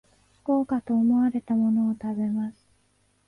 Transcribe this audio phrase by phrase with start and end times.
[0.43, 2.67] 豪華と思われたものを食べます